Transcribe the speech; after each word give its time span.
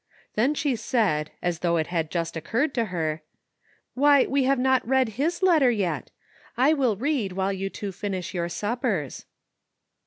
Then 0.33 0.55
she 0.55 0.75
said, 0.75 1.29
as 1.43 1.59
though 1.59 1.77
it 1.77 1.85
had 1.85 2.09
just 2.09 2.35
occurred 2.35 2.73
to 2.73 2.85
her, 2.85 3.21
*' 3.57 3.93
Why, 3.93 4.25
we 4.25 4.45
have 4.45 4.57
not 4.57 4.87
read 4.87 5.09
his 5.09 5.43
letter 5.43 5.69
yet! 5.69 6.09
I 6.57 6.73
will 6.73 6.95
read 6.95 7.33
while 7.33 7.53
you 7.53 7.69
two 7.69 7.91
finish 7.91 8.33
your 8.33 8.49
suppers." 8.49 9.25